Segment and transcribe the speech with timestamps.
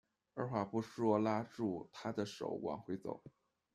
[0.33, 3.21] 二话不说拉住她的手往回走